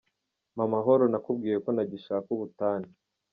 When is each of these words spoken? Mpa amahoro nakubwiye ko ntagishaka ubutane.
Mpa 0.53 0.63
amahoro 0.67 1.03
nakubwiye 1.11 1.57
ko 1.63 1.69
ntagishaka 1.75 2.27
ubutane. 2.35 2.87